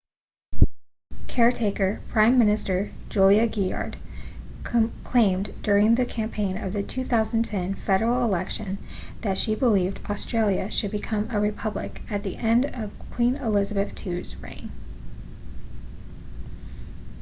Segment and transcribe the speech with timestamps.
[1.27, 3.97] caretaker prime minister julia gillard
[5.03, 8.79] claimed during the campaign of the 2010 federal election
[9.21, 14.35] that she believed australia should become a republic at the end of queen elizabeth ii's
[14.37, 14.71] reign